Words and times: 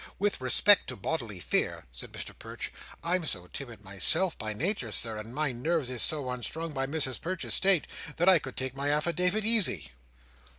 With 0.17 0.41
respect 0.41 0.87
to 0.87 0.95
bodily 0.95 1.39
fear," 1.39 1.85
said 1.91 2.11
Mr 2.11 2.31
Perch, 2.35 2.73
"I'm 3.03 3.23
so 3.23 3.45
timid, 3.45 3.83
myself, 3.83 4.35
by 4.35 4.51
nature, 4.51 4.91
Sir, 4.91 5.17
and 5.19 5.31
my 5.31 5.51
nerves 5.51 5.91
is 5.91 6.01
so 6.01 6.31
unstrung 6.31 6.71
by 6.73 6.87
Mrs 6.87 7.21
Perch's 7.21 7.53
state, 7.53 7.85
that 8.15 8.27
I 8.27 8.39
could 8.39 8.57
take 8.57 8.75
my 8.75 8.89
affidavit 8.89 9.45
easy." 9.45 9.91